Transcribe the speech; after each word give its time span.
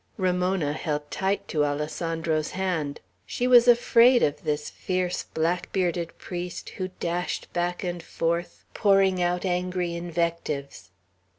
Ramona 0.17 0.73
held 0.73 1.11
tight 1.11 1.47
to 1.49 1.63
Alessandro's 1.63 2.49
hand. 2.57 3.01
She 3.23 3.45
was 3.45 3.67
afraid 3.67 4.23
of 4.23 4.43
this 4.43 4.67
fierce, 4.71 5.21
black 5.31 5.71
bearded 5.71 6.17
priest, 6.17 6.69
who 6.69 6.87
dashed 6.99 7.53
back 7.53 7.83
and 7.83 8.01
forth, 8.01 8.65
pouring 8.73 9.21
out 9.21 9.45
angry 9.45 9.93
invectives. 9.93 10.89